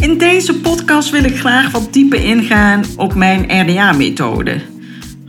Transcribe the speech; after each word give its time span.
In 0.00 0.18
deze 0.18 0.60
podcast 0.60 1.10
wil 1.10 1.24
ik 1.24 1.38
graag 1.38 1.70
wat 1.70 1.92
dieper 1.92 2.24
ingaan 2.24 2.84
op 2.96 3.14
mijn 3.14 3.60
RDA-methode. 3.60 4.60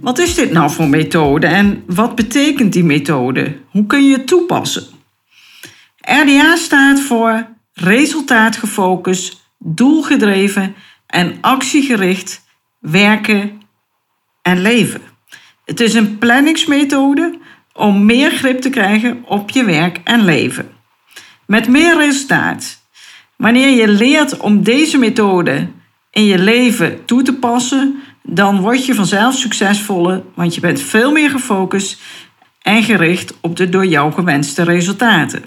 Wat 0.01 0.19
is 0.19 0.35
dit 0.35 0.51
nou 0.51 0.71
voor 0.71 0.87
methode 0.87 1.47
en 1.47 1.83
wat 1.87 2.15
betekent 2.15 2.73
die 2.73 2.83
methode? 2.83 3.57
Hoe 3.69 3.85
kun 3.85 4.07
je 4.07 4.13
het 4.13 4.27
toepassen? 4.27 4.83
RDA 6.01 6.55
staat 6.55 6.99
voor 6.99 7.47
resultaatgefocust, 7.73 9.41
doelgedreven 9.57 10.75
en 11.07 11.37
actiegericht 11.41 12.45
werken 12.79 13.61
en 14.41 14.61
leven. 14.61 15.01
Het 15.65 15.79
is 15.79 15.93
een 15.93 16.17
planningsmethode 16.17 17.37
om 17.73 18.05
meer 18.05 18.31
grip 18.31 18.61
te 18.61 18.69
krijgen 18.69 19.23
op 19.25 19.49
je 19.49 19.63
werk 19.63 19.99
en 20.03 20.25
leven. 20.25 20.69
Met 21.45 21.67
meer 21.67 21.97
resultaat. 21.97 22.80
Wanneer 23.41 23.69
je 23.69 23.87
leert 23.87 24.37
om 24.37 24.63
deze 24.63 24.97
methode 24.97 25.67
in 26.11 26.25
je 26.25 26.39
leven 26.39 27.05
toe 27.05 27.21
te 27.21 27.33
passen, 27.33 28.01
dan 28.23 28.59
word 28.59 28.85
je 28.85 28.95
vanzelf 28.95 29.35
succesvoller, 29.35 30.23
want 30.35 30.55
je 30.55 30.61
bent 30.61 30.81
veel 30.81 31.11
meer 31.11 31.29
gefocust 31.29 32.01
en 32.61 32.83
gericht 32.83 33.33
op 33.39 33.55
de 33.55 33.69
door 33.69 33.85
jou 33.85 34.13
gewenste 34.13 34.63
resultaten. 34.63 35.43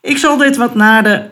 Ik 0.00 0.18
zal 0.18 0.36
dit 0.36 0.56
wat 0.56 0.74
nader 0.74 1.30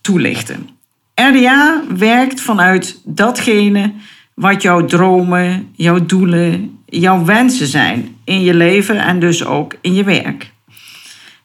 toelichten. 0.00 0.68
RDA 1.14 1.82
werkt 1.88 2.40
vanuit 2.40 3.00
datgene 3.04 3.92
wat 4.34 4.62
jouw 4.62 4.84
dromen, 4.84 5.68
jouw 5.74 6.06
doelen, 6.06 6.78
jouw 6.86 7.24
wensen 7.24 7.66
zijn 7.66 8.16
in 8.24 8.40
je 8.40 8.54
leven 8.54 8.98
en 8.98 9.20
dus 9.20 9.44
ook 9.44 9.74
in 9.80 9.94
je 9.94 10.04
werk. 10.04 10.54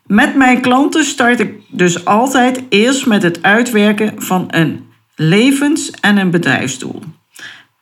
Met 0.05 0.35
mijn 0.35 0.61
klanten 0.61 1.03
start 1.03 1.39
ik 1.39 1.53
dus 1.67 2.05
altijd 2.05 2.63
eerst 2.69 3.05
met 3.05 3.23
het 3.23 3.43
uitwerken 3.43 4.21
van 4.21 4.47
een 4.49 4.89
levens- 5.15 5.91
en 5.91 6.17
een 6.17 6.31
bedrijfsdoel. 6.31 7.01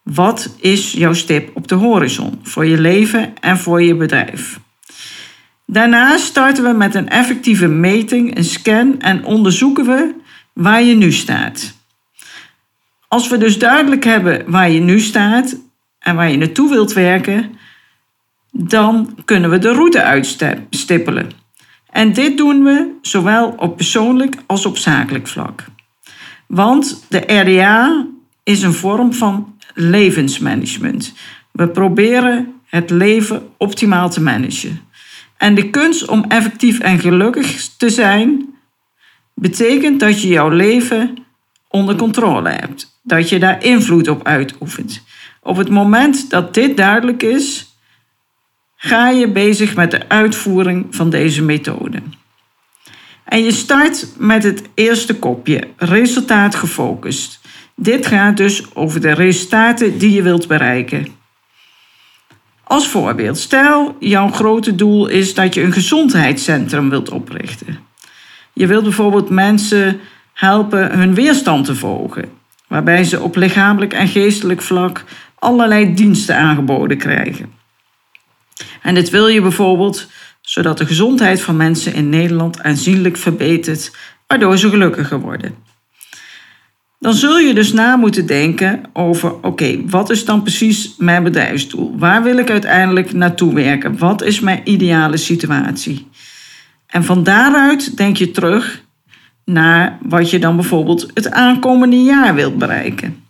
Wat 0.03 0.55
is 0.59 0.91
jouw 0.91 1.13
stip 1.13 1.55
op 1.55 1.67
de 1.67 1.75
horizon 1.75 2.39
voor 2.43 2.65
je 2.65 2.79
leven 2.79 3.33
en 3.39 3.57
voor 3.57 3.81
je 3.81 3.95
bedrijf? 3.95 4.59
Daarna 5.65 6.17
starten 6.17 6.63
we 6.63 6.73
met 6.73 6.95
een 6.95 7.09
effectieve 7.09 7.67
meting, 7.67 8.37
een 8.37 8.43
scan 8.43 8.99
en 8.99 9.23
onderzoeken 9.23 9.85
we 9.85 10.13
waar 10.53 10.83
je 10.83 10.95
nu 10.95 11.11
staat. 11.11 11.77
Als 13.07 13.29
we 13.29 13.37
dus 13.37 13.59
duidelijk 13.59 14.03
hebben 14.03 14.43
waar 14.51 14.69
je 14.69 14.79
nu 14.79 14.99
staat 14.99 15.57
en 15.99 16.15
waar 16.15 16.31
je 16.31 16.37
naartoe 16.37 16.69
wilt 16.69 16.93
werken, 16.93 17.57
dan 18.51 19.17
kunnen 19.25 19.49
we 19.49 19.57
de 19.57 19.71
route 19.71 20.03
uitstippelen. 20.03 21.31
En 21.91 22.13
dit 22.13 22.37
doen 22.37 22.63
we 22.63 22.97
zowel 23.01 23.53
op 23.57 23.75
persoonlijk 23.75 24.35
als 24.45 24.65
op 24.65 24.77
zakelijk 24.77 25.27
vlak. 25.27 25.65
Want 26.47 27.05
de 27.09 27.33
RDA 27.39 28.05
is 28.43 28.61
een 28.61 28.73
vorm 28.73 29.13
van 29.13 29.55
levensmanagement. 29.73 31.13
We 31.51 31.67
proberen 31.67 32.53
het 32.65 32.89
leven 32.89 33.49
optimaal 33.57 34.09
te 34.09 34.21
managen. 34.21 34.81
En 35.37 35.55
de 35.55 35.69
kunst 35.69 36.07
om 36.07 36.25
effectief 36.27 36.79
en 36.79 36.99
gelukkig 36.99 37.67
te 37.77 37.89
zijn, 37.89 38.45
betekent 39.33 39.99
dat 39.99 40.21
je 40.21 40.27
jouw 40.27 40.49
leven 40.49 41.17
onder 41.67 41.95
controle 41.95 42.49
hebt. 42.49 42.99
Dat 43.03 43.29
je 43.29 43.39
daar 43.39 43.63
invloed 43.63 44.07
op 44.07 44.27
uitoefent. 44.27 45.03
Op 45.41 45.57
het 45.57 45.69
moment 45.69 46.29
dat 46.29 46.53
dit 46.53 46.77
duidelijk 46.77 47.23
is, 47.23 47.68
ga 48.81 49.09
je 49.09 49.31
bezig 49.31 49.75
met 49.75 49.91
de 49.91 50.09
uitvoering 50.09 50.85
van 50.89 51.09
deze 51.09 51.43
methode. 51.43 52.01
En 53.23 53.43
je 53.43 53.51
start 53.51 54.07
met 54.17 54.43
het 54.43 54.61
eerste 54.73 55.15
kopje, 55.15 55.67
resultaat 55.77 56.55
gefocust. 56.55 57.39
Dit 57.75 58.07
gaat 58.07 58.37
dus 58.37 58.75
over 58.75 59.01
de 59.01 59.11
resultaten 59.11 59.97
die 59.97 60.11
je 60.11 60.21
wilt 60.21 60.47
bereiken. 60.47 61.07
Als 62.63 62.87
voorbeeld, 62.87 63.37
stel 63.37 63.95
jouw 63.99 64.27
grote 64.27 64.75
doel 64.75 65.07
is 65.07 65.33
dat 65.33 65.53
je 65.53 65.61
een 65.61 65.73
gezondheidscentrum 65.73 66.89
wilt 66.89 67.09
oprichten. 67.09 67.79
Je 68.53 68.67
wilt 68.67 68.83
bijvoorbeeld 68.83 69.29
mensen 69.29 69.99
helpen 70.33 70.97
hun 70.97 71.13
weerstand 71.13 71.65
te 71.65 71.75
volgen, 71.75 72.29
waarbij 72.67 73.03
ze 73.03 73.21
op 73.21 73.35
lichamelijk 73.35 73.93
en 73.93 74.07
geestelijk 74.07 74.61
vlak 74.61 75.03
allerlei 75.35 75.93
diensten 75.93 76.35
aangeboden 76.35 76.97
krijgen. 76.97 77.58
En 78.81 78.93
dit 78.95 79.09
wil 79.09 79.27
je 79.27 79.41
bijvoorbeeld 79.41 80.07
zodat 80.41 80.77
de 80.77 80.85
gezondheid 80.85 81.41
van 81.41 81.57
mensen 81.57 81.93
in 81.93 82.09
Nederland 82.09 82.61
aanzienlijk 82.61 83.17
verbetert, 83.17 83.91
waardoor 84.27 84.57
ze 84.57 84.69
gelukkiger 84.69 85.19
worden. 85.19 85.55
Dan 86.99 87.13
zul 87.13 87.37
je 87.37 87.53
dus 87.53 87.73
na 87.73 87.95
moeten 87.95 88.25
denken 88.25 88.81
over: 88.93 89.33
oké, 89.41 89.81
wat 89.85 90.09
is 90.09 90.25
dan 90.25 90.41
precies 90.41 90.95
mijn 90.97 91.23
bedrijfsdoel? 91.23 91.97
Waar 91.97 92.23
wil 92.23 92.37
ik 92.37 92.49
uiteindelijk 92.49 93.13
naartoe 93.13 93.53
werken? 93.53 93.97
Wat 93.97 94.23
is 94.23 94.39
mijn 94.39 94.61
ideale 94.63 95.17
situatie? 95.17 96.07
En 96.87 97.03
van 97.03 97.23
daaruit 97.23 97.97
denk 97.97 98.17
je 98.17 98.31
terug 98.31 98.83
naar 99.45 99.97
wat 100.01 100.29
je 100.29 100.39
dan 100.39 100.55
bijvoorbeeld 100.55 101.11
het 101.13 101.31
aankomende 101.31 102.03
jaar 102.03 102.35
wilt 102.35 102.57
bereiken. 102.57 103.23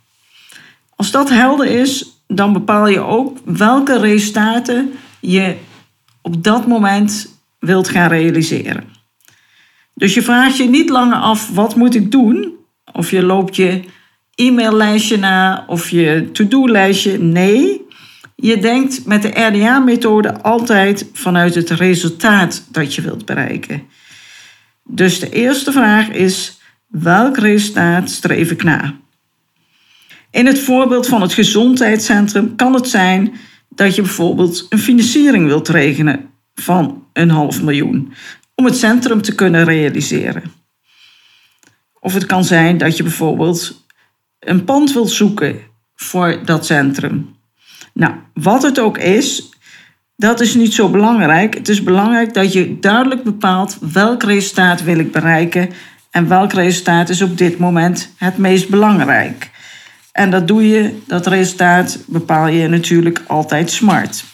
Als 0.96 1.10
dat 1.10 1.28
helder 1.28 1.66
is, 1.66 2.22
dan 2.26 2.52
bepaal 2.52 2.88
je 2.88 3.00
ook 3.00 3.38
welke 3.44 3.98
resultaten 3.98 4.92
je 5.20 5.56
op 6.22 6.44
dat 6.44 6.66
moment 6.66 7.40
wilt 7.58 7.88
gaan 7.88 8.08
realiseren. 8.08 8.84
Dus 9.94 10.14
je 10.14 10.22
vraagt 10.22 10.56
je 10.56 10.68
niet 10.68 10.88
langer 10.88 11.18
af 11.18 11.50
wat 11.54 11.76
moet 11.76 11.94
ik 11.94 12.10
doen? 12.10 12.54
Of 12.92 13.10
je 13.10 13.22
loopt 13.22 13.56
je 13.56 13.84
e-maillijstje 14.34 15.16
na 15.16 15.64
of 15.66 15.90
je 15.90 16.28
to-do-lijstje. 16.32 17.18
Nee, 17.18 17.80
je 18.36 18.58
denkt 18.58 19.06
met 19.06 19.22
de 19.22 19.28
RDA-methode 19.28 20.42
altijd 20.42 21.08
vanuit 21.12 21.54
het 21.54 21.70
resultaat 21.70 22.64
dat 22.70 22.94
je 22.94 23.02
wilt 23.02 23.24
bereiken. 23.24 23.82
Dus 24.84 25.20
de 25.20 25.30
eerste 25.30 25.72
vraag 25.72 26.08
is: 26.08 26.60
welk 26.86 27.36
resultaat 27.36 28.10
streef 28.10 28.50
ik 28.50 28.62
na? 28.62 28.94
In 30.30 30.46
het 30.46 30.60
voorbeeld 30.60 31.06
van 31.06 31.22
het 31.22 31.32
gezondheidscentrum 31.32 32.56
kan 32.56 32.74
het 32.74 32.88
zijn 32.88 33.32
dat 33.80 33.94
je 33.94 34.02
bijvoorbeeld 34.02 34.66
een 34.68 34.78
financiering 34.78 35.46
wilt 35.46 35.68
regenen 35.68 36.30
van 36.54 37.06
een 37.12 37.30
half 37.30 37.62
miljoen 37.62 38.12
om 38.54 38.64
het 38.64 38.76
centrum 38.76 39.22
te 39.22 39.34
kunnen 39.34 39.64
realiseren. 39.64 40.42
Of 42.00 42.14
het 42.14 42.26
kan 42.26 42.44
zijn 42.44 42.78
dat 42.78 42.96
je 42.96 43.02
bijvoorbeeld 43.02 43.84
een 44.38 44.64
pand 44.64 44.92
wilt 44.92 45.10
zoeken 45.10 45.60
voor 45.94 46.40
dat 46.44 46.66
centrum. 46.66 47.36
Nou, 47.92 48.14
wat 48.34 48.62
het 48.62 48.78
ook 48.78 48.98
is, 48.98 49.48
dat 50.16 50.40
is 50.40 50.54
niet 50.54 50.74
zo 50.74 50.88
belangrijk. 50.88 51.54
Het 51.54 51.68
is 51.68 51.82
belangrijk 51.82 52.34
dat 52.34 52.52
je 52.52 52.78
duidelijk 52.78 53.22
bepaalt 53.22 53.78
welk 53.92 54.22
resultaat 54.22 54.82
wil 54.82 54.98
ik 54.98 55.12
bereiken 55.12 55.70
en 56.10 56.28
welk 56.28 56.52
resultaat 56.52 57.08
is 57.08 57.22
op 57.22 57.38
dit 57.38 57.58
moment 57.58 58.12
het 58.16 58.38
meest 58.38 58.68
belangrijk. 58.68 59.49
En 60.20 60.30
dat 60.30 60.48
doe 60.48 60.68
je, 60.68 60.98
dat 61.06 61.26
resultaat 61.26 62.04
bepaal 62.06 62.46
je 62.46 62.68
natuurlijk 62.68 63.22
altijd 63.26 63.70
smart. 63.70 64.24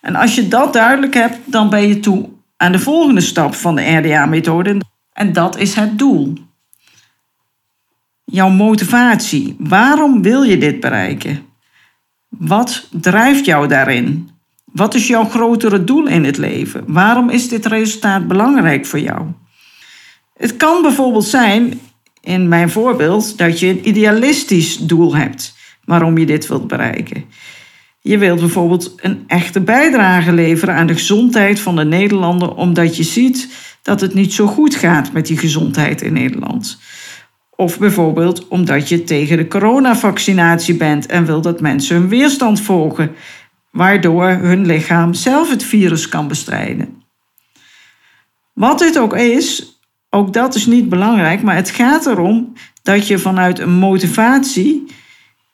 En 0.00 0.14
als 0.14 0.34
je 0.34 0.48
dat 0.48 0.72
duidelijk 0.72 1.14
hebt, 1.14 1.38
dan 1.44 1.70
ben 1.70 1.88
je 1.88 2.00
toe 2.00 2.28
aan 2.56 2.72
de 2.72 2.78
volgende 2.78 3.20
stap 3.20 3.54
van 3.54 3.74
de 3.74 3.96
RDA-methode. 3.96 4.80
En 5.12 5.32
dat 5.32 5.58
is 5.58 5.74
het 5.74 5.98
doel. 5.98 6.32
Jouw 8.24 8.48
motivatie. 8.48 9.56
Waarom 9.58 10.22
wil 10.22 10.42
je 10.42 10.58
dit 10.58 10.80
bereiken? 10.80 11.42
Wat 12.28 12.88
drijft 12.90 13.44
jou 13.44 13.68
daarin? 13.68 14.30
Wat 14.64 14.94
is 14.94 15.06
jouw 15.06 15.24
grotere 15.24 15.84
doel 15.84 16.06
in 16.06 16.24
het 16.24 16.36
leven? 16.36 16.84
Waarom 16.86 17.30
is 17.30 17.48
dit 17.48 17.66
resultaat 17.66 18.28
belangrijk 18.28 18.86
voor 18.86 19.00
jou? 19.00 19.26
Het 20.36 20.56
kan 20.56 20.82
bijvoorbeeld 20.82 21.24
zijn 21.24 21.80
in 22.22 22.48
mijn 22.48 22.70
voorbeeld 22.70 23.38
dat 23.38 23.60
je 23.60 23.66
een 23.66 23.88
idealistisch 23.88 24.78
doel 24.78 25.16
hebt 25.16 25.54
waarom 25.84 26.18
je 26.18 26.26
dit 26.26 26.46
wilt 26.46 26.66
bereiken. 26.66 27.24
Je 28.00 28.18
wilt 28.18 28.40
bijvoorbeeld 28.40 28.94
een 28.96 29.24
echte 29.26 29.60
bijdrage 29.60 30.32
leveren 30.32 30.74
aan 30.74 30.86
de 30.86 30.94
gezondheid 30.94 31.60
van 31.60 31.76
de 31.76 31.84
Nederlander, 31.84 32.54
omdat 32.54 32.96
je 32.96 33.02
ziet 33.02 33.48
dat 33.82 34.00
het 34.00 34.14
niet 34.14 34.32
zo 34.32 34.46
goed 34.46 34.74
gaat 34.74 35.12
met 35.12 35.26
die 35.26 35.38
gezondheid 35.38 36.02
in 36.02 36.12
Nederland. 36.12 36.78
Of 37.50 37.78
bijvoorbeeld 37.78 38.48
omdat 38.48 38.88
je 38.88 39.04
tegen 39.04 39.36
de 39.36 39.48
coronavaccinatie 39.48 40.74
bent 40.74 41.06
en 41.06 41.24
wil 41.24 41.40
dat 41.40 41.60
mensen 41.60 41.96
hun 41.96 42.08
weerstand 42.08 42.60
volgen, 42.60 43.14
waardoor 43.70 44.28
hun 44.28 44.66
lichaam 44.66 45.14
zelf 45.14 45.50
het 45.50 45.64
virus 45.64 46.08
kan 46.08 46.28
bestrijden. 46.28 47.02
Wat 48.52 48.78
dit 48.78 48.98
ook 48.98 49.16
is, 49.16 49.79
ook 50.10 50.32
dat 50.32 50.54
is 50.54 50.66
niet 50.66 50.88
belangrijk, 50.88 51.42
maar 51.42 51.54
het 51.54 51.70
gaat 51.70 52.06
erom 52.06 52.52
dat 52.82 53.06
je 53.06 53.18
vanuit 53.18 53.58
een 53.58 53.72
motivatie 53.72 54.86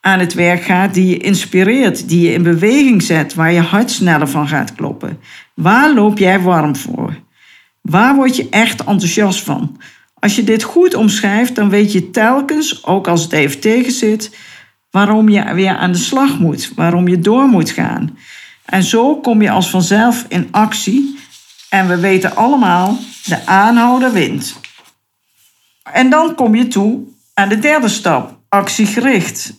aan 0.00 0.19
het 0.19 0.35
werk 0.35 0.62
gaat 0.62 0.94
die 0.94 1.08
je 1.08 1.17
inspireert, 1.17 2.08
die 2.08 2.20
je 2.20 2.32
in 2.32 2.43
beweging 2.43 3.03
zet, 3.03 3.35
waar 3.35 3.53
je 3.53 3.61
hart 3.61 3.91
sneller 3.91 4.29
van 4.29 4.49
gaat 4.49 4.75
kloppen. 4.75 5.19
Waar 5.55 5.94
loop 5.94 6.19
jij 6.19 6.41
warm 6.41 6.76
voor? 6.76 7.17
Waar 7.81 8.14
word 8.14 8.37
je 8.37 8.49
echt 8.50 8.85
enthousiast 8.85 9.43
van? 9.43 9.76
Als 10.19 10.37
je 10.37 10.44
dit 10.44 10.62
goed 10.62 10.94
omschrijft, 10.94 11.55
dan 11.55 11.69
weet 11.69 11.93
je 11.93 12.11
telkens, 12.11 12.85
ook 12.85 13.09
als 13.09 13.23
het 13.23 13.32
even 13.32 13.61
tegen 13.61 13.93
zit, 13.93 14.37
waarom 14.91 15.29
je 15.29 15.55
weer 15.55 15.76
aan 15.76 15.93
de 15.93 15.99
slag 15.99 16.38
moet, 16.38 16.73
waarom 16.75 17.09
je 17.09 17.19
door 17.19 17.47
moet 17.47 17.70
gaan. 17.70 18.19
En 18.64 18.82
zo 18.82 19.17
kom 19.17 19.43
je 19.43 19.50
als 19.50 19.70
vanzelf 19.70 20.25
in 20.29 20.49
actie. 20.50 21.19
En 21.76 21.88
we 21.88 22.00
weten 22.00 22.37
allemaal, 22.37 22.99
de 23.25 23.46
aanhouder 23.46 24.12
wint. 24.12 24.61
En 25.93 26.11
dan 26.11 26.34
kom 26.34 26.55
je 26.55 26.69
toe 26.69 27.00
aan 27.34 27.49
de 27.49 27.58
derde 27.58 27.88
stap, 27.88 28.38
actiegericht. 28.49 29.52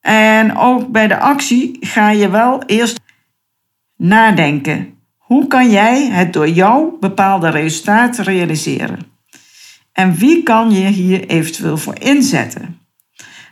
En 0.00 0.56
ook 0.56 0.88
bij 0.88 1.08
de 1.08 1.18
actie 1.18 1.76
ga 1.80 2.10
je 2.10 2.30
wel 2.30 2.62
eerst 2.62 3.00
nadenken. 3.96 4.98
Hoe 5.16 5.46
kan 5.46 5.70
jij 5.70 6.06
het 6.06 6.32
door 6.32 6.48
jou 6.48 6.92
bepaalde 7.00 7.48
resultaat 7.48 8.18
realiseren? 8.18 8.98
En 9.92 10.14
wie 10.14 10.42
kan 10.42 10.70
je 10.70 10.86
hier 10.86 11.26
eventueel 11.26 11.76
voor 11.76 11.98
inzetten? 11.98 12.80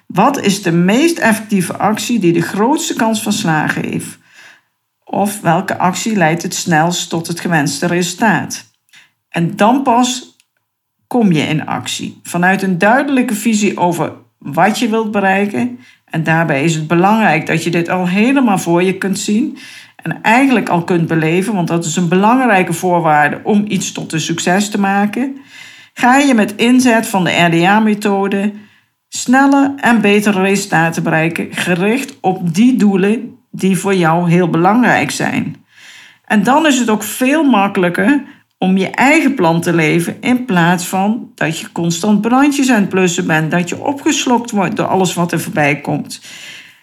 Wat 0.07 0.41
is 0.41 0.63
de 0.63 0.73
meest 0.73 1.19
effectieve 1.19 1.77
actie 1.77 2.19
die 2.19 2.33
de 2.33 2.43
grootste 2.43 2.95
kans 2.95 3.23
van 3.23 3.33
slagen 3.33 3.85
heeft? 3.85 4.19
Of 5.05 5.41
welke 5.41 5.79
actie 5.79 6.17
leidt 6.17 6.43
het 6.43 6.55
snelst 6.55 7.09
tot 7.09 7.27
het 7.27 7.41
gewenste 7.41 7.87
resultaat? 7.87 8.71
En 9.29 9.57
dan 9.57 9.83
pas 9.83 10.37
kom 11.07 11.33
je 11.33 11.43
in 11.43 11.67
actie. 11.67 12.21
Vanuit 12.23 12.63
een 12.63 12.79
duidelijke 12.79 13.35
visie 13.35 13.79
over 13.79 14.13
wat 14.39 14.79
je 14.79 14.89
wilt 14.89 15.11
bereiken. 15.11 15.79
En 16.05 16.25
daarbij 16.25 16.65
is 16.65 16.75
het 16.75 16.87
belangrijk 16.87 17.47
dat 17.47 17.65
je 17.65 17.71
dit 17.71 17.89
al 17.89 18.09
helemaal 18.09 18.59
voor 18.59 18.83
je 18.83 18.99
kunt 18.99 19.19
zien. 19.19 19.59
En 19.97 20.23
eigenlijk 20.23 20.69
al 20.69 20.85
kunt 20.85 21.07
beleven, 21.07 21.55
want 21.55 21.69
dat 21.69 21.85
is 21.85 21.97
een 21.97 22.09
belangrijke 22.09 22.73
voorwaarde 22.73 23.41
om 23.43 23.65
iets 23.69 23.93
tot 23.93 24.13
een 24.13 24.21
succes 24.21 24.69
te 24.69 24.81
maken. 24.81 25.37
Ga 25.95 26.19
je 26.19 26.35
met 26.35 26.55
inzet 26.57 27.07
van 27.07 27.25
de 27.25 27.31
RDA-methode 27.31 28.53
snelle 29.09 29.75
en 29.77 30.01
betere 30.01 30.41
resultaten 30.41 31.03
bereiken, 31.03 31.49
gericht 31.51 32.17
op 32.21 32.55
die 32.55 32.77
doelen 32.77 33.34
die 33.57 33.79
voor 33.79 33.95
jou 33.95 34.31
heel 34.31 34.49
belangrijk 34.51 35.11
zijn. 35.11 35.65
En 36.25 36.43
dan 36.43 36.67
is 36.67 36.79
het 36.79 36.91
ook 36.91 37.03
veel 37.03 37.45
makkelijker 37.45 38.23
om 38.59 38.77
je 38.77 38.91
eigen 38.91 39.35
plan 39.35 39.61
te 39.61 39.75
leven 39.75 40.17
in 40.21 40.45
plaats 40.45 40.87
van 40.87 41.31
dat 41.35 41.59
je 41.59 41.73
constant 41.73 42.21
brandjes 42.21 42.71
aan 42.71 42.89
het 42.91 43.27
bent, 43.27 43.51
dat 43.51 43.69
je 43.69 43.79
opgeslokt 43.79 44.51
wordt 44.51 44.77
door 44.77 44.87
alles 44.87 45.15
wat 45.15 45.33
er 45.33 45.41
voorbij 45.41 45.81
komt. 45.81 46.21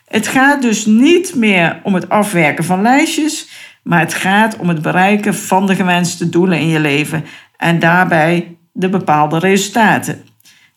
Het 0.06 0.28
gaat 0.28 0.62
dus 0.62 0.86
niet 0.86 1.36
meer 1.36 1.80
om 1.84 1.94
het 1.94 2.10
afwerken 2.10 2.64
van 2.64 2.82
lijstjes, 2.82 3.50
maar 3.84 4.00
het 4.00 4.14
gaat 4.14 4.58
om 4.58 4.68
het 4.68 4.82
bereiken 4.82 5.36
van 5.36 5.68
de 5.68 5.76
gewenste 5.76 6.30
doelen 6.30 6.60
in 6.60 6.68
je 6.68 6.80
leven 6.80 7.26
en 7.58 7.80
daarbij 7.80 8.58
de 8.72 8.90
bepaalde 8.90 9.40
resultaten. 9.40 10.24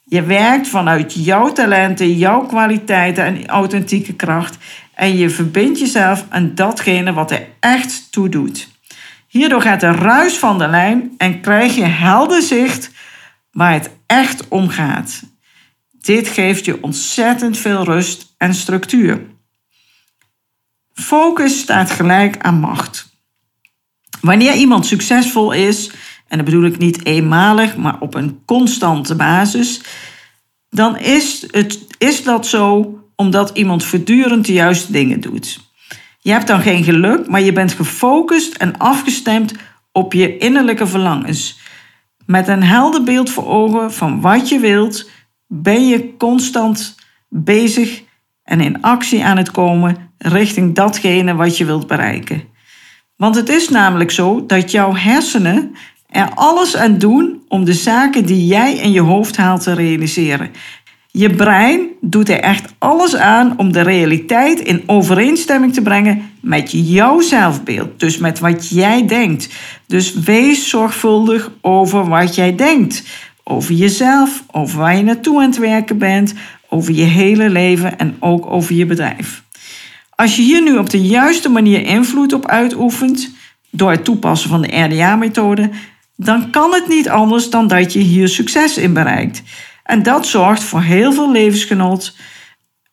Je 0.07 0.23
werkt 0.23 0.67
vanuit 0.67 1.13
jouw 1.13 1.51
talenten, 1.51 2.13
jouw 2.17 2.45
kwaliteiten 2.45 3.25
en 3.25 3.47
authentieke 3.47 4.13
kracht 4.13 4.57
en 4.95 5.17
je 5.17 5.29
verbindt 5.29 5.79
jezelf 5.79 6.25
aan 6.29 6.55
datgene 6.55 7.13
wat 7.13 7.31
er 7.31 7.47
echt 7.59 8.11
toe 8.11 8.29
doet. 8.29 8.67
Hierdoor 9.27 9.61
gaat 9.61 9.79
de 9.79 9.91
ruis 9.91 10.37
van 10.37 10.57
de 10.57 10.67
lijn 10.67 11.13
en 11.17 11.41
krijg 11.41 11.75
je 11.75 11.83
helder 11.83 12.41
zicht 12.41 12.91
waar 13.51 13.73
het 13.73 13.89
echt 14.05 14.47
om 14.47 14.69
gaat. 14.69 15.23
Dit 15.91 16.27
geeft 16.27 16.65
je 16.65 16.83
ontzettend 16.83 17.57
veel 17.57 17.83
rust 17.83 18.33
en 18.37 18.53
structuur. 18.53 19.21
Focus 20.93 21.59
staat 21.59 21.91
gelijk 21.91 22.37
aan 22.37 22.59
macht. 22.59 23.13
Wanneer 24.21 24.53
iemand 24.53 24.85
succesvol 24.85 25.51
is, 25.51 25.91
en 26.27 26.37
dat 26.37 26.45
bedoel 26.45 26.65
ik 26.65 26.77
niet 26.77 27.05
eenmalig, 27.05 27.77
maar 27.77 27.99
op 27.99 28.13
een 28.13 28.41
constante 28.45 29.15
basis, 29.15 29.81
dan 30.69 30.97
is, 30.97 31.47
het, 31.51 31.79
is 31.97 32.23
dat 32.23 32.47
zo 32.47 32.99
omdat 33.15 33.51
iemand 33.53 33.83
voortdurend 33.83 34.45
de 34.45 34.53
juiste 34.53 34.91
dingen 34.91 35.21
doet. 35.21 35.59
Je 36.19 36.31
hebt 36.31 36.47
dan 36.47 36.61
geen 36.61 36.83
geluk, 36.83 37.27
maar 37.27 37.41
je 37.41 37.53
bent 37.53 37.73
gefocust 37.73 38.55
en 38.55 38.77
afgestemd 38.77 39.53
op 39.91 40.13
je 40.13 40.37
innerlijke 40.37 40.87
verlangens. 40.87 41.59
Met 42.25 42.47
een 42.47 42.63
helder 42.63 43.03
beeld 43.03 43.29
voor 43.29 43.47
ogen 43.47 43.93
van 43.93 44.21
wat 44.21 44.49
je 44.49 44.59
wilt, 44.59 45.09
ben 45.47 45.87
je 45.87 46.17
constant 46.17 46.95
bezig 47.29 48.03
en 48.43 48.61
in 48.61 48.81
actie 48.81 49.25
aan 49.25 49.37
het 49.37 49.51
komen 49.51 49.97
richting 50.17 50.75
datgene 50.75 51.35
wat 51.35 51.57
je 51.57 51.65
wilt 51.65 51.87
bereiken. 51.87 52.43
Want 53.15 53.35
het 53.35 53.49
is 53.49 53.69
namelijk 53.69 54.11
zo 54.11 54.45
dat 54.45 54.71
jouw 54.71 54.95
hersenen 54.95 55.75
er 56.07 56.29
alles 56.33 56.75
aan 56.75 56.97
doen 56.97 57.43
om 57.47 57.65
de 57.65 57.73
zaken 57.73 58.25
die 58.25 58.45
jij 58.45 58.75
in 58.75 58.91
je 58.91 59.01
hoofd 59.01 59.37
haalt 59.37 59.63
te 59.63 59.73
realiseren. 59.73 60.51
Je 61.17 61.29
brein 61.29 61.87
doet 62.01 62.29
er 62.29 62.39
echt 62.39 62.73
alles 62.77 63.15
aan 63.15 63.53
om 63.57 63.71
de 63.71 63.81
realiteit 63.81 64.59
in 64.59 64.83
overeenstemming 64.85 65.73
te 65.73 65.81
brengen 65.81 66.31
met 66.41 66.71
jouw 66.71 67.19
zelfbeeld. 67.21 67.99
Dus 67.99 68.17
met 68.17 68.39
wat 68.39 68.69
jij 68.69 69.07
denkt. 69.07 69.49
Dus 69.87 70.13
wees 70.13 70.69
zorgvuldig 70.69 71.51
over 71.61 72.07
wat 72.07 72.35
jij 72.35 72.55
denkt. 72.55 73.03
Over 73.43 73.73
jezelf, 73.73 74.43
over 74.51 74.79
waar 74.79 74.97
je 74.97 75.03
naartoe 75.03 75.41
aan 75.41 75.49
het 75.49 75.57
werken 75.57 75.97
bent, 75.97 76.33
over 76.69 76.93
je 76.93 77.03
hele 77.03 77.49
leven 77.49 77.97
en 77.97 78.15
ook 78.19 78.45
over 78.45 78.75
je 78.75 78.85
bedrijf. 78.85 79.43
Als 80.15 80.35
je 80.35 80.41
hier 80.41 80.61
nu 80.61 80.77
op 80.77 80.89
de 80.89 81.01
juiste 81.01 81.49
manier 81.49 81.85
invloed 81.85 82.33
op 82.33 82.47
uitoefent, 82.47 83.31
door 83.69 83.91
het 83.91 84.03
toepassen 84.03 84.49
van 84.49 84.61
de 84.61 84.81
RDA-methode, 84.83 85.69
dan 86.15 86.49
kan 86.49 86.73
het 86.73 86.87
niet 86.87 87.09
anders 87.09 87.49
dan 87.49 87.67
dat 87.67 87.93
je 87.93 87.99
hier 87.99 88.27
succes 88.27 88.77
in 88.77 88.93
bereikt. 88.93 89.43
En 89.85 90.03
dat 90.03 90.27
zorgt 90.27 90.63
voor 90.63 90.81
heel 90.81 91.13
veel 91.13 91.31
levensgenot, 91.31 92.15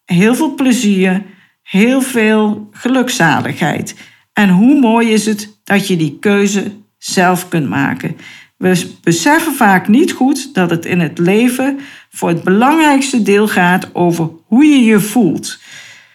heel 0.05 0.35
veel 0.35 0.55
plezier, 0.55 1.23
heel 1.62 2.02
veel 2.02 2.69
gelukzaligheid. 2.73 3.97
En 4.33 4.49
hoe 4.49 4.81
mooi 4.81 5.11
is 5.11 5.26
het 5.26 5.59
dat 5.64 5.87
je 5.87 5.97
die 5.97 6.19
keuze 6.21 6.73
zelf 6.99 7.49
kunt 7.49 7.69
maken. 7.69 8.16
We 8.57 8.90
beseffen 9.02 9.55
vaak 9.55 9.88
niet 9.88 10.12
goed 10.12 10.55
dat 10.55 10.71
het 10.71 10.85
in 10.85 11.00
het 11.00 11.19
leven 11.19 11.78
voor 12.11 12.28
het 12.28 12.43
belangrijkste 12.43 13.23
deel 13.23 13.49
gaat 13.49 13.95
over 13.95 14.31
hoe 14.47 14.64
je 14.64 14.85
je 14.85 15.00
voelt. 15.00 15.59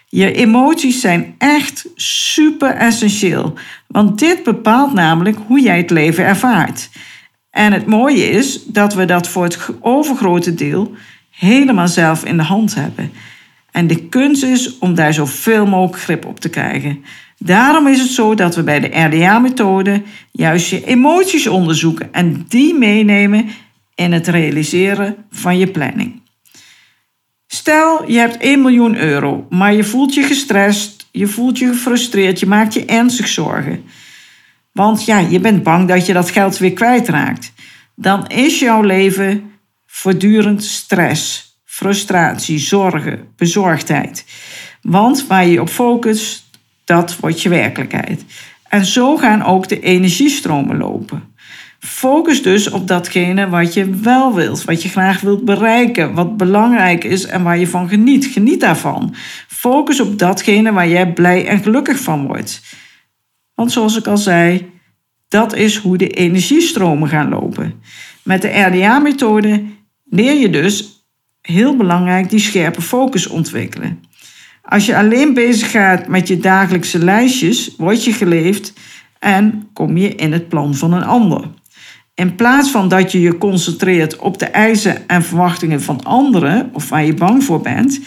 Je 0.08 0.32
emoties 0.32 1.00
zijn 1.00 1.34
echt 1.38 1.86
super 1.94 2.70
essentieel, 2.70 3.54
want 3.86 4.18
dit 4.18 4.42
bepaalt 4.42 4.92
namelijk 4.92 5.36
hoe 5.46 5.60
jij 5.60 5.76
het 5.76 5.90
leven 5.90 6.24
ervaart. 6.24 6.88
En 7.58 7.72
het 7.72 7.86
mooie 7.86 8.30
is 8.30 8.64
dat 8.64 8.94
we 8.94 9.04
dat 9.04 9.28
voor 9.28 9.44
het 9.44 9.58
overgrote 9.80 10.54
deel 10.54 10.94
helemaal 11.30 11.88
zelf 11.88 12.24
in 12.24 12.36
de 12.36 12.42
hand 12.42 12.74
hebben. 12.74 13.12
En 13.70 13.86
de 13.86 14.08
kunst 14.08 14.42
is 14.42 14.78
om 14.78 14.94
daar 14.94 15.14
zoveel 15.14 15.66
mogelijk 15.66 16.02
grip 16.02 16.26
op 16.26 16.40
te 16.40 16.48
krijgen. 16.48 17.04
Daarom 17.38 17.86
is 17.86 18.00
het 18.00 18.10
zo 18.10 18.34
dat 18.34 18.54
we 18.54 18.62
bij 18.62 18.80
de 18.80 19.00
RDA-methode 19.04 20.02
juist 20.32 20.70
je 20.70 20.84
emoties 20.84 21.46
onderzoeken 21.46 22.12
en 22.12 22.44
die 22.48 22.74
meenemen 22.74 23.48
in 23.94 24.12
het 24.12 24.28
realiseren 24.28 25.16
van 25.30 25.58
je 25.58 25.66
planning. 25.66 26.20
Stel, 27.46 28.10
je 28.10 28.18
hebt 28.18 28.36
1 28.36 28.60
miljoen 28.60 28.96
euro, 28.96 29.46
maar 29.50 29.74
je 29.74 29.84
voelt 29.84 30.14
je 30.14 30.22
gestrest, 30.22 31.08
je 31.10 31.26
voelt 31.26 31.58
je 31.58 31.66
gefrustreerd, 31.66 32.40
je 32.40 32.46
maakt 32.46 32.74
je 32.74 32.84
ernstig 32.84 33.28
zorgen. 33.28 33.84
Want 34.78 35.04
ja, 35.04 35.18
je 35.18 35.40
bent 35.40 35.62
bang 35.62 35.88
dat 35.88 36.06
je 36.06 36.12
dat 36.12 36.30
geld 36.30 36.58
weer 36.58 36.72
kwijtraakt. 36.72 37.52
Dan 37.94 38.26
is 38.26 38.58
jouw 38.58 38.82
leven 38.82 39.50
voortdurend 39.86 40.64
stress, 40.64 41.52
frustratie, 41.64 42.58
zorgen, 42.58 43.28
bezorgdheid. 43.36 44.24
Want 44.82 45.26
waar 45.26 45.46
je 45.46 45.60
op 45.60 45.68
focust, 45.68 46.44
dat 46.84 47.16
wordt 47.16 47.42
je 47.42 47.48
werkelijkheid. 47.48 48.24
En 48.68 48.84
zo 48.84 49.16
gaan 49.16 49.44
ook 49.44 49.68
de 49.68 49.80
energiestromen 49.80 50.76
lopen. 50.76 51.34
Focus 51.78 52.42
dus 52.42 52.70
op 52.70 52.88
datgene 52.88 53.48
wat 53.48 53.74
je 53.74 53.90
wel 53.90 54.34
wilt, 54.34 54.64
wat 54.64 54.82
je 54.82 54.88
graag 54.88 55.20
wilt 55.20 55.44
bereiken, 55.44 56.14
wat 56.14 56.36
belangrijk 56.36 57.04
is 57.04 57.26
en 57.26 57.42
waar 57.42 57.58
je 57.58 57.68
van 57.68 57.88
geniet. 57.88 58.26
Geniet 58.26 58.60
daarvan. 58.60 59.14
Focus 59.48 60.00
op 60.00 60.18
datgene 60.18 60.72
waar 60.72 60.88
jij 60.88 61.12
blij 61.12 61.46
en 61.46 61.62
gelukkig 61.62 61.98
van 62.00 62.26
wordt. 62.26 62.60
Want 63.58 63.72
zoals 63.72 63.96
ik 63.96 64.06
al 64.06 64.16
zei, 64.16 64.70
dat 65.28 65.54
is 65.54 65.76
hoe 65.76 65.96
de 65.96 66.08
energiestromen 66.08 67.08
gaan 67.08 67.28
lopen. 67.28 67.74
Met 68.22 68.42
de 68.42 68.48
RDA-methode 68.48 69.64
leer 70.04 70.34
je 70.34 70.50
dus 70.50 71.04
heel 71.40 71.76
belangrijk 71.76 72.30
die 72.30 72.38
scherpe 72.38 72.82
focus 72.82 73.26
ontwikkelen. 73.26 74.02
Als 74.62 74.86
je 74.86 74.96
alleen 74.96 75.34
bezig 75.34 75.70
gaat 75.70 76.08
met 76.08 76.28
je 76.28 76.38
dagelijkse 76.38 76.98
lijstjes, 76.98 77.74
word 77.76 78.04
je 78.04 78.12
geleefd 78.12 78.72
en 79.18 79.68
kom 79.72 79.96
je 79.96 80.14
in 80.14 80.32
het 80.32 80.48
plan 80.48 80.74
van 80.74 80.92
een 80.92 81.04
ander. 81.04 81.50
In 82.14 82.34
plaats 82.34 82.70
van 82.70 82.88
dat 82.88 83.12
je 83.12 83.20
je 83.20 83.38
concentreert 83.38 84.16
op 84.16 84.38
de 84.38 84.46
eisen 84.46 85.08
en 85.08 85.22
verwachtingen 85.22 85.82
van 85.82 86.04
anderen 86.04 86.70
of 86.72 86.88
waar 86.88 87.04
je 87.04 87.14
bang 87.14 87.44
voor 87.44 87.60
bent, 87.60 88.00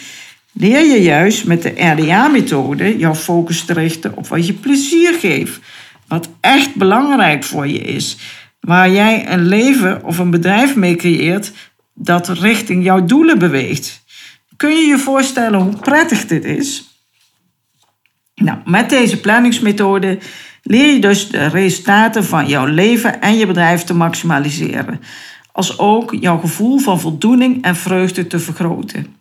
leer 0.52 0.84
je 0.84 1.02
juist 1.02 1.46
met 1.46 1.62
de 1.62 1.74
RDA-methode 1.76 2.98
jouw 2.98 3.14
focus 3.14 3.64
te 3.64 3.72
richten 3.72 4.16
op 4.16 4.26
wat 4.26 4.46
je 4.46 4.52
plezier 4.52 5.14
geeft, 5.14 5.60
wat 6.08 6.28
echt 6.40 6.74
belangrijk 6.74 7.44
voor 7.44 7.66
je 7.66 7.78
is, 7.78 8.16
waar 8.60 8.90
jij 8.90 9.32
een 9.32 9.46
leven 9.46 10.04
of 10.04 10.18
een 10.18 10.30
bedrijf 10.30 10.76
mee 10.76 10.96
creëert 10.96 11.52
dat 11.94 12.28
richting 12.28 12.84
jouw 12.84 13.04
doelen 13.04 13.38
beweegt. 13.38 14.04
Kun 14.56 14.70
je 14.70 14.86
je 14.86 14.98
voorstellen 14.98 15.60
hoe 15.60 15.76
prettig 15.76 16.26
dit 16.26 16.44
is? 16.44 16.90
Nou, 18.34 18.58
met 18.64 18.90
deze 18.90 19.20
planningsmethode 19.20 20.18
leer 20.62 20.92
je 20.94 21.00
dus 21.00 21.28
de 21.28 21.46
resultaten 21.46 22.24
van 22.24 22.46
jouw 22.46 22.66
leven 22.66 23.20
en 23.20 23.36
je 23.36 23.46
bedrijf 23.46 23.82
te 23.82 23.94
maximaliseren, 23.94 25.00
als 25.52 25.78
ook 25.78 26.14
jouw 26.20 26.38
gevoel 26.38 26.78
van 26.78 27.00
voldoening 27.00 27.62
en 27.62 27.76
vreugde 27.76 28.26
te 28.26 28.38
vergroten. 28.38 29.16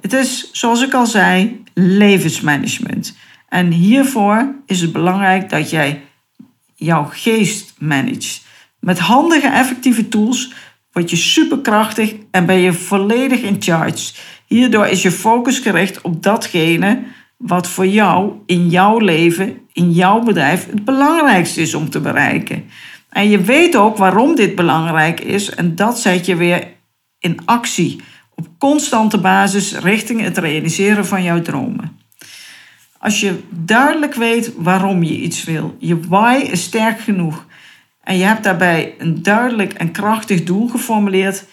Het 0.00 0.12
is, 0.12 0.50
zoals 0.52 0.82
ik 0.82 0.94
al 0.94 1.06
zei, 1.06 1.62
levensmanagement. 1.74 3.16
En 3.48 3.70
hiervoor 3.70 4.54
is 4.66 4.80
het 4.80 4.92
belangrijk 4.92 5.50
dat 5.50 5.70
jij 5.70 6.02
jouw 6.74 7.04
geest 7.10 7.74
managt. 7.78 8.46
Met 8.80 8.98
handige, 8.98 9.48
effectieve 9.48 10.08
tools 10.08 10.52
word 10.92 11.10
je 11.10 11.16
superkrachtig 11.16 12.14
en 12.30 12.46
ben 12.46 12.58
je 12.58 12.72
volledig 12.72 13.40
in 13.40 13.56
charge. 13.58 14.12
Hierdoor 14.46 14.86
is 14.86 15.02
je 15.02 15.10
focus 15.10 15.58
gericht 15.58 16.00
op 16.00 16.22
datgene 16.22 17.02
wat 17.36 17.68
voor 17.68 17.86
jou 17.86 18.32
in 18.46 18.68
jouw 18.68 18.98
leven, 18.98 19.60
in 19.72 19.92
jouw 19.92 20.20
bedrijf, 20.20 20.66
het 20.66 20.84
belangrijkste 20.84 21.60
is 21.60 21.74
om 21.74 21.90
te 21.90 22.00
bereiken. 22.00 22.64
En 23.08 23.28
je 23.28 23.40
weet 23.40 23.76
ook 23.76 23.96
waarom 23.96 24.34
dit 24.34 24.54
belangrijk 24.54 25.20
is 25.20 25.50
en 25.50 25.74
dat 25.74 26.00
zet 26.00 26.26
je 26.26 26.36
weer 26.36 26.66
in 27.18 27.38
actie 27.44 28.00
op 28.38 28.48
constante 28.58 29.18
basis 29.18 29.72
richting 29.78 30.20
het 30.20 30.38
realiseren 30.38 31.06
van 31.06 31.22
jouw 31.22 31.42
dromen. 31.42 31.98
Als 32.98 33.20
je 33.20 33.40
duidelijk 33.50 34.14
weet 34.14 34.52
waarom 34.56 35.02
je 35.02 35.16
iets 35.16 35.44
wil, 35.44 35.76
je 35.78 36.00
why 36.00 36.48
is 36.50 36.62
sterk 36.62 37.00
genoeg 37.00 37.46
en 38.02 38.16
je 38.16 38.24
hebt 38.24 38.44
daarbij 38.44 38.94
een 38.98 39.22
duidelijk 39.22 39.72
en 39.72 39.90
krachtig 39.90 40.44
doel 40.44 40.68
geformuleerd, 40.68 41.44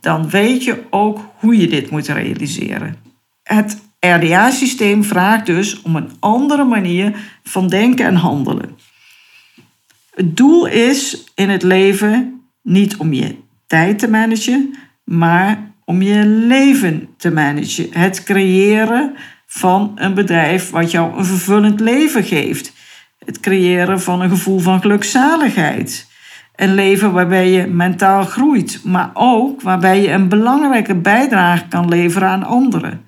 dan 0.00 0.30
weet 0.30 0.64
je 0.64 0.82
ook 0.90 1.20
hoe 1.36 1.56
je 1.56 1.68
dit 1.68 1.90
moet 1.90 2.08
realiseren. 2.08 2.96
Het 3.42 3.78
RDA-systeem 4.00 5.04
vraagt 5.04 5.46
dus 5.46 5.82
om 5.82 5.96
een 5.96 6.10
andere 6.20 6.64
manier 6.64 7.16
van 7.42 7.68
denken 7.68 8.06
en 8.06 8.14
handelen. 8.14 8.78
Het 10.14 10.36
doel 10.36 10.66
is 10.66 11.24
in 11.34 11.50
het 11.50 11.62
leven 11.62 12.42
niet 12.62 12.96
om 12.96 13.12
je 13.12 13.36
tijd 13.66 13.98
te 13.98 14.08
managen, 14.08 14.74
maar 15.04 15.71
om 15.84 16.02
je 16.02 16.26
leven 16.26 17.08
te 17.16 17.30
managen. 17.30 17.86
Het 17.90 18.22
creëren 18.22 19.14
van 19.46 19.92
een 19.94 20.14
bedrijf 20.14 20.70
wat 20.70 20.90
jou 20.90 21.18
een 21.18 21.24
vervullend 21.24 21.80
leven 21.80 22.24
geeft. 22.24 22.72
Het 23.24 23.40
creëren 23.40 24.00
van 24.00 24.20
een 24.20 24.30
gevoel 24.30 24.58
van 24.58 24.80
gelukzaligheid. 24.80 26.10
Een 26.56 26.74
leven 26.74 27.12
waarbij 27.12 27.50
je 27.50 27.66
mentaal 27.66 28.24
groeit, 28.24 28.80
maar 28.84 29.10
ook 29.14 29.62
waarbij 29.62 30.02
je 30.02 30.10
een 30.10 30.28
belangrijke 30.28 30.94
bijdrage 30.94 31.68
kan 31.68 31.88
leveren 31.88 32.28
aan 32.28 32.42
anderen. 32.42 33.04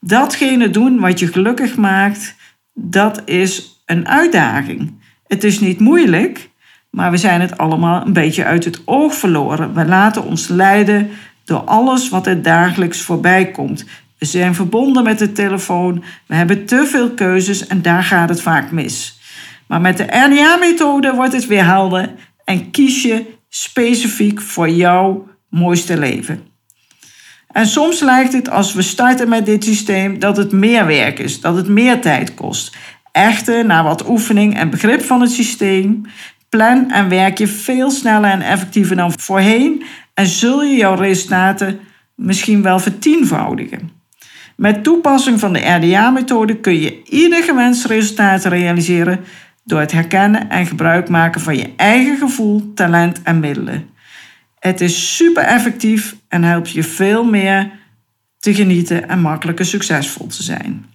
Datgene 0.00 0.70
doen 0.70 1.00
wat 1.00 1.18
je 1.18 1.26
gelukkig 1.26 1.76
maakt, 1.76 2.34
dat 2.74 3.22
is 3.24 3.82
een 3.86 4.08
uitdaging. 4.08 5.00
Het 5.26 5.44
is 5.44 5.60
niet 5.60 5.80
moeilijk, 5.80 6.50
maar 6.90 7.10
we 7.10 7.16
zijn 7.16 7.40
het 7.40 7.58
allemaal 7.58 8.06
een 8.06 8.12
beetje 8.12 8.44
uit 8.44 8.64
het 8.64 8.82
oog 8.84 9.14
verloren. 9.14 9.74
We 9.74 9.84
laten 9.84 10.24
ons 10.24 10.48
leiden 10.48 11.10
door 11.44 11.60
alles 11.60 12.08
wat 12.08 12.26
er 12.26 12.42
dagelijks 12.42 13.00
voorbij 13.00 13.50
komt. 13.50 13.84
We 14.18 14.26
zijn 14.26 14.54
verbonden 14.54 15.02
met 15.02 15.18
de 15.18 15.32
telefoon, 15.32 16.04
we 16.26 16.34
hebben 16.34 16.66
te 16.66 16.86
veel 16.86 17.10
keuzes 17.10 17.66
en 17.66 17.82
daar 17.82 18.04
gaat 18.04 18.28
het 18.28 18.42
vaak 18.42 18.70
mis. 18.70 19.18
Maar 19.66 19.80
met 19.80 19.96
de 19.96 20.04
RDA-methode 20.04 21.14
wordt 21.14 21.32
het 21.32 21.46
weer 21.46 21.64
helder 21.64 22.14
en 22.44 22.70
kies 22.70 23.02
je 23.02 23.24
specifiek 23.48 24.40
voor 24.40 24.68
jouw 24.68 25.26
mooiste 25.48 25.98
leven. 25.98 26.52
En 27.54 27.66
soms 27.66 28.00
lijkt 28.00 28.32
het 28.32 28.50
als 28.50 28.74
we 28.74 28.82
starten 28.82 29.28
met 29.28 29.46
dit 29.46 29.64
systeem 29.64 30.18
dat 30.18 30.36
het 30.36 30.52
meer 30.52 30.86
werk 30.86 31.18
is, 31.18 31.40
dat 31.40 31.56
het 31.56 31.68
meer 31.68 32.00
tijd 32.00 32.34
kost. 32.34 32.76
Echter, 33.12 33.66
na 33.66 33.84
wat 33.84 34.08
oefening 34.08 34.56
en 34.56 34.70
begrip 34.70 35.02
van 35.02 35.20
het 35.20 35.30
systeem, 35.30 36.02
plan 36.48 36.90
en 36.90 37.08
werk 37.08 37.38
je 37.38 37.46
veel 37.46 37.90
sneller 37.90 38.30
en 38.30 38.42
effectiever 38.42 38.96
dan 38.96 39.12
voorheen 39.16 39.82
en 40.14 40.26
zul 40.26 40.62
je 40.62 40.76
jouw 40.76 40.94
resultaten 40.94 41.80
misschien 42.14 42.62
wel 42.62 42.78
vertienvoudigen. 42.78 43.90
Met 44.56 44.82
toepassing 44.84 45.40
van 45.40 45.52
de 45.52 45.58
RDA-methode 45.58 46.56
kun 46.56 46.80
je 46.80 47.02
ieder 47.04 47.42
gewenst 47.42 47.84
resultaat 47.84 48.44
realiseren 48.44 49.20
door 49.64 49.80
het 49.80 49.92
herkennen 49.92 50.50
en 50.50 50.66
gebruik 50.66 51.08
maken 51.08 51.40
van 51.40 51.56
je 51.56 51.72
eigen 51.76 52.16
gevoel, 52.16 52.72
talent 52.74 53.22
en 53.22 53.40
middelen. 53.40 53.88
Het 54.58 54.80
is 54.80 55.16
super 55.16 55.42
effectief 55.42 56.16
en 56.28 56.42
helpt 56.42 56.70
je 56.70 56.82
veel 56.82 57.24
meer 57.24 57.70
te 58.38 58.54
genieten 58.54 59.08
en 59.08 59.20
makkelijker 59.20 59.66
succesvol 59.66 60.26
te 60.26 60.42
zijn. 60.42 60.86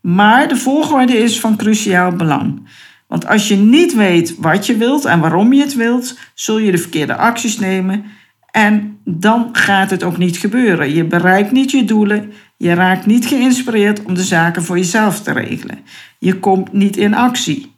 Maar 0.00 0.48
de 0.48 0.56
volgorde 0.56 1.18
is 1.18 1.40
van 1.40 1.56
cruciaal 1.56 2.12
belang. 2.12 2.68
Want 3.06 3.26
als 3.26 3.48
je 3.48 3.56
niet 3.56 3.94
weet 3.94 4.36
wat 4.38 4.66
je 4.66 4.76
wilt 4.76 5.04
en 5.04 5.20
waarom 5.20 5.52
je 5.52 5.62
het 5.62 5.74
wilt, 5.74 6.18
zul 6.34 6.58
je 6.58 6.70
de 6.70 6.78
verkeerde 6.78 7.16
acties 7.16 7.58
nemen 7.58 8.04
en 8.52 8.98
dan 9.04 9.48
gaat 9.52 9.90
het 9.90 10.02
ook 10.02 10.18
niet 10.18 10.36
gebeuren. 10.36 10.94
Je 10.94 11.04
bereikt 11.04 11.52
niet 11.52 11.70
je 11.70 11.84
doelen, 11.84 12.32
je 12.56 12.74
raakt 12.74 13.06
niet 13.06 13.26
geïnspireerd 13.26 14.02
om 14.02 14.14
de 14.14 14.22
zaken 14.22 14.62
voor 14.62 14.76
jezelf 14.76 15.20
te 15.20 15.32
regelen. 15.32 15.78
Je 16.18 16.38
komt 16.38 16.72
niet 16.72 16.96
in 16.96 17.14
actie. 17.14 17.74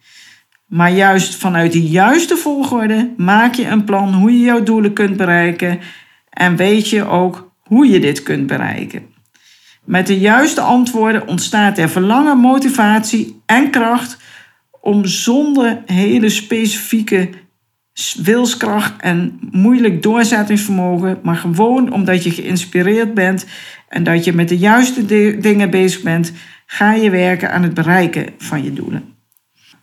Maar 0.66 0.90
juist 0.90 1.37
vanuit 1.37 1.73
de 1.73 1.83
juiste 1.83 2.37
volgorde 2.37 3.14
maak 3.16 3.54
je 3.54 3.66
een 3.66 3.85
plan 3.85 4.14
hoe 4.14 4.33
je 4.33 4.45
jouw 4.45 4.62
doelen 4.62 4.93
kunt 4.93 5.16
bereiken 5.16 5.81
en 6.31 6.57
weet 6.57 6.90
je 6.90 7.04
ook 7.04 7.52
hoe 7.62 7.88
je 7.88 8.00
dit 8.00 8.23
kunt 8.23 8.47
bereiken. 8.47 9.07
Met 9.85 10.07
de 10.07 10.19
juiste 10.19 10.61
antwoorden 10.61 11.28
ontstaat 11.28 11.78
er 11.78 11.88
verlangen, 11.88 12.38
motivatie 12.38 13.43
en 13.47 13.71
kracht 13.71 14.19
om 14.81 15.04
zonder 15.04 15.83
hele 15.87 16.28
specifieke 16.28 17.31
wilskracht 18.22 19.00
en 19.00 19.38
moeilijk 19.50 20.02
doorzettingsvermogen, 20.02 21.18
maar 21.22 21.36
gewoon 21.36 21.92
omdat 21.92 22.24
je 22.24 22.30
geïnspireerd 22.30 23.14
bent 23.14 23.46
en 23.88 24.02
dat 24.02 24.24
je 24.24 24.32
met 24.32 24.48
de 24.48 24.58
juiste 24.58 25.04
dingen 25.40 25.70
bezig 25.70 26.02
bent, 26.02 26.32
ga 26.66 26.94
je 26.94 27.10
werken 27.10 27.52
aan 27.52 27.62
het 27.62 27.74
bereiken 27.74 28.26
van 28.38 28.64
je 28.64 28.72
doelen. 28.72 29.04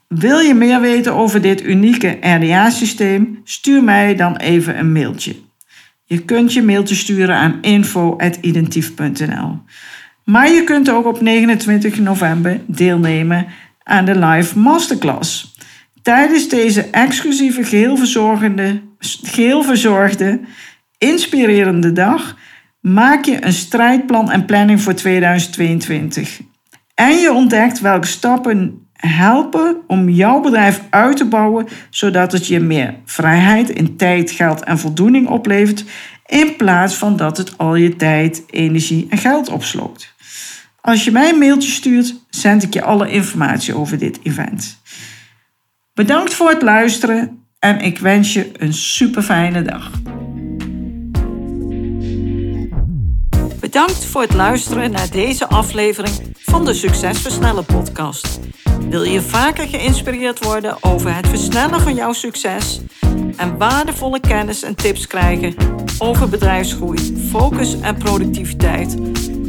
Wil 0.07 0.39
je 0.39 0.53
meer 0.53 0.81
weten 0.81 1.13
over 1.13 1.41
dit 1.41 1.63
unieke 1.63 2.17
RDA-systeem? 2.21 3.41
Stuur 3.43 3.83
mij 3.83 4.15
dan 4.15 4.35
even 4.35 4.79
een 4.79 4.91
mailtje. 4.91 5.35
Je 6.05 6.19
kunt 6.25 6.53
je 6.53 6.61
mailtje 6.61 6.95
sturen 6.95 7.35
aan 7.35 7.57
info.identief.nl. 7.61 9.59
Maar 10.23 10.49
je 10.49 10.63
kunt 10.63 10.89
ook 10.89 11.05
op 11.05 11.21
29 11.21 11.99
november 11.99 12.61
deelnemen 12.65 13.47
aan 13.83 14.05
de 14.05 14.19
live 14.19 14.59
masterclass. 14.59 15.53
Tijdens 16.01 16.49
deze 16.49 16.81
exclusieve, 16.81 17.63
geheel, 17.63 17.97
verzorgende, 17.97 18.81
geheel 19.23 19.63
verzorgde, 19.63 20.39
inspirerende 20.97 21.91
dag 21.91 22.37
maak 22.79 23.25
je 23.25 23.45
een 23.45 23.53
strijdplan 23.53 24.31
en 24.31 24.45
planning 24.45 24.81
voor 24.81 24.93
2022. 24.93 26.41
En 26.95 27.15
je 27.15 27.33
ontdekt 27.33 27.79
welke 27.79 28.07
stappen 28.07 28.87
helpen 28.93 29.77
om 29.87 30.09
jouw 30.09 30.41
bedrijf 30.41 30.81
uit 30.89 31.17
te 31.17 31.25
bouwen, 31.25 31.67
zodat 31.89 32.31
het 32.31 32.47
je 32.47 32.59
meer 32.59 32.95
vrijheid 33.05 33.69
in 33.69 33.95
tijd, 33.95 34.31
geld 34.31 34.63
en 34.63 34.79
voldoening 34.79 35.27
oplevert, 35.27 35.83
in 36.25 36.55
plaats 36.55 36.95
van 36.95 37.17
dat 37.17 37.37
het 37.37 37.57
al 37.57 37.75
je 37.75 37.95
tijd, 37.95 38.43
energie 38.49 39.07
en 39.09 39.17
geld 39.17 39.49
opsloopt. 39.49 40.13
Als 40.81 41.03
je 41.03 41.11
mij 41.11 41.29
een 41.29 41.37
mailtje 41.37 41.71
stuurt, 41.71 42.15
zend 42.29 42.63
ik 42.63 42.73
je 42.73 42.83
alle 42.83 43.09
informatie 43.09 43.75
over 43.75 43.97
dit 43.97 44.19
event. 44.23 44.81
Bedankt 46.01 46.33
voor 46.33 46.49
het 46.49 46.61
luisteren 46.61 47.45
en 47.59 47.79
ik 47.79 47.99
wens 47.99 48.33
je 48.33 48.51
een 48.53 48.73
super 48.73 49.21
fijne 49.21 49.61
dag. 49.61 49.91
Bedankt 53.59 54.05
voor 54.05 54.21
het 54.21 54.33
luisteren 54.33 54.91
naar 54.91 55.09
deze 55.11 55.47
aflevering 55.47 56.15
van 56.35 56.65
de 56.65 56.73
Succesversnellen 56.73 57.65
podcast. 57.65 58.39
Wil 58.89 59.03
je 59.03 59.21
vaker 59.21 59.67
geïnspireerd 59.67 60.43
worden 60.43 60.83
over 60.83 61.15
het 61.15 61.27
versnellen 61.27 61.81
van 61.81 61.95
jouw 61.95 62.13
succes 62.13 62.81
en 63.37 63.57
waardevolle 63.57 64.19
kennis 64.19 64.63
en 64.63 64.75
tips 64.75 65.07
krijgen? 65.07 65.55
over 66.01 66.29
bedrijfsgroei, 66.29 66.97
focus 67.29 67.79
en 67.81 67.97
productiviteit, 67.97 68.97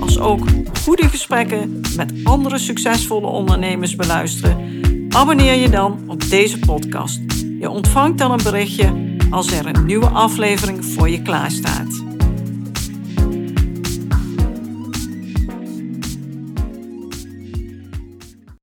als 0.00 0.18
ook 0.18 0.44
goede 0.82 1.08
gesprekken 1.08 1.80
met 1.96 2.12
andere 2.24 2.58
succesvolle 2.58 3.26
ondernemers 3.26 3.96
beluisteren, 3.96 4.80
abonneer 5.12 5.54
je 5.54 5.70
dan 5.70 6.04
op 6.06 6.28
deze 6.30 6.58
podcast. 6.58 7.20
Je 7.58 7.70
ontvangt 7.70 8.18
dan 8.18 8.32
een 8.32 8.42
berichtje 8.42 9.16
als 9.30 9.52
er 9.52 9.66
een 9.66 9.86
nieuwe 9.86 10.08
aflevering 10.08 10.84
voor 10.84 11.08
je 11.08 11.22
klaarstaat. 11.22 12.11